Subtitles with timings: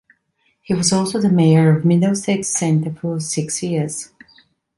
[0.63, 4.09] He was also the mayor of Middlesex Centre for six years.